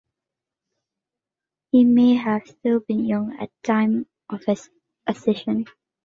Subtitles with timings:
[1.71, 4.67] He may have still been young at the time of his
[5.05, 5.67] accession.